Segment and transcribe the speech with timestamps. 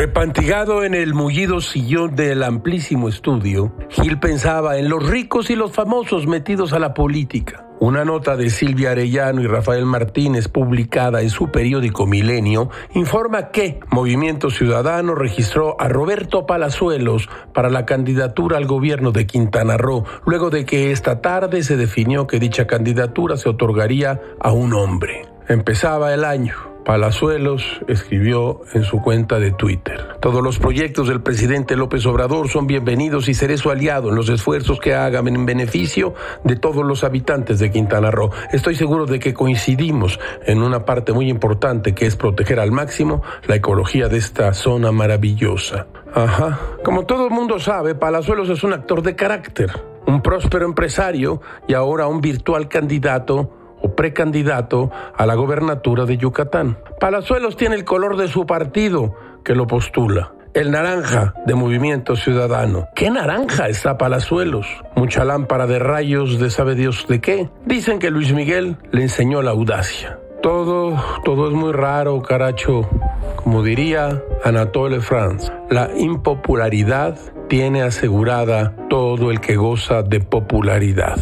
[0.00, 5.72] Empantigado en el mullido sillón del amplísimo estudio, Gil pensaba en los ricos y los
[5.72, 7.66] famosos metidos a la política.
[7.80, 13.80] Una nota de Silvia Arellano y Rafael Martínez publicada en su periódico Milenio informa que
[13.90, 20.50] Movimiento Ciudadano registró a Roberto Palazuelos para la candidatura al gobierno de Quintana Roo, luego
[20.50, 25.22] de que esta tarde se definió que dicha candidatura se otorgaría a un hombre.
[25.48, 26.77] Empezaba el año.
[26.88, 30.16] Palazuelos escribió en su cuenta de Twitter.
[30.22, 34.30] Todos los proyectos del presidente López Obrador son bienvenidos y seré su aliado en los
[34.30, 36.14] esfuerzos que hagan en beneficio
[36.44, 38.30] de todos los habitantes de Quintana Roo.
[38.52, 43.22] Estoy seguro de que coincidimos en una parte muy importante que es proteger al máximo
[43.46, 45.88] la ecología de esta zona maravillosa.
[46.14, 46.58] Ajá.
[46.82, 49.70] Como todo el mundo sabe, Palazuelos es un actor de carácter,
[50.06, 56.78] un próspero empresario y ahora un virtual candidato o precandidato a la gobernatura de Yucatán.
[57.00, 60.32] Palazuelos tiene el color de su partido que lo postula.
[60.54, 62.88] El naranja de Movimiento Ciudadano.
[62.94, 64.66] ¿Qué naranja está Palazuelos?
[64.96, 67.50] Mucha lámpara de rayos de sabe Dios de qué.
[67.66, 70.18] Dicen que Luis Miguel le enseñó la audacia.
[70.42, 72.88] Todo, todo es muy raro, caracho.
[73.36, 81.18] Como diría Anatole France, la impopularidad tiene asegurada todo el que goza de popularidad.